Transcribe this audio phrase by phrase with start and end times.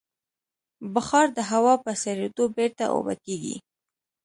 [0.93, 3.55] بخار د هوا په سړېدو بېرته اوبه کېږي.